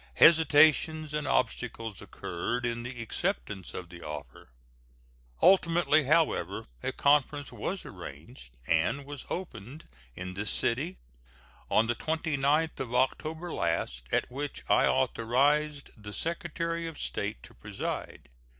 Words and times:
Hesitations 0.15 1.13
and 1.13 1.27
obstacles 1.27 2.01
occurred 2.01 2.63
to 2.63 2.73
the 2.81 3.01
acceptance 3.03 3.75
of 3.75 3.89
the 3.89 4.01
offer. 4.01 4.49
Ultimately, 5.43 6.05
however, 6.05 6.65
a 6.81 6.91
conference 6.91 7.51
was 7.51 7.85
arranged, 7.85 8.57
and 8.65 9.05
was 9.05 9.27
opened 9.29 9.87
in 10.15 10.33
this 10.33 10.49
city 10.49 10.97
on 11.69 11.85
the 11.85 11.93
29th 11.93 12.79
of 12.79 12.95
October 12.95 13.53
last, 13.53 14.07
at 14.11 14.31
which 14.31 14.63
I 14.67 14.87
authorized 14.87 15.91
the 15.95 16.13
Secretary 16.13 16.87
of 16.87 16.97
State 16.97 17.43
to 17.43 17.53
preside. 17.53 18.27